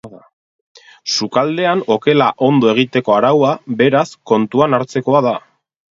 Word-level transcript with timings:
Sukaldean 1.15 1.83
okela 1.95 2.29
ondo 2.47 2.71
egiteko 2.73 3.15
araua, 3.19 3.53
beraz, 3.83 4.05
kontuan 4.33 4.79
hartzekoa 4.79 5.23
da. 5.29 5.35